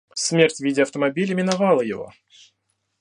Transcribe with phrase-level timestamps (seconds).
[0.15, 2.11] Смерть в виде автомобиля миновала его.